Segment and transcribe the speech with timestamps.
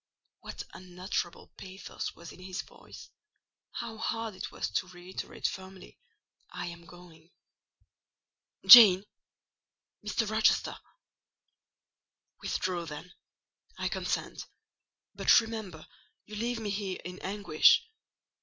[0.39, 3.11] What unutterable pathos was in his voice!
[3.73, 5.99] How hard it was to reiterate firmly,
[6.49, 7.29] "I am going."
[8.65, 9.05] "Jane!"
[10.03, 10.27] "Mr.
[10.27, 10.79] Rochester!"
[12.41, 14.47] "Withdraw, then,—I consent;
[15.13, 15.85] but remember,
[16.25, 17.87] you leave me here in anguish.